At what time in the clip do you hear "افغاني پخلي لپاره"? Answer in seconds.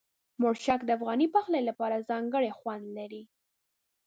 0.97-2.05